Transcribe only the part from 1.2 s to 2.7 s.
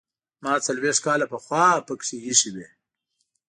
پخوا پکې ایښې وې.